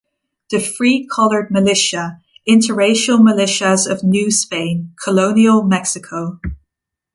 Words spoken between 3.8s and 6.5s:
of New Spain, Colonial Mexico.